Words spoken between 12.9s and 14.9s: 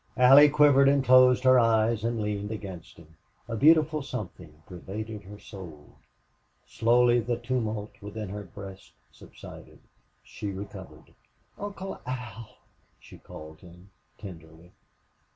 she called him, tenderly.